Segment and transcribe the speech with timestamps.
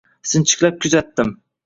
[0.29, 1.31] Sinchiklab kuzatdim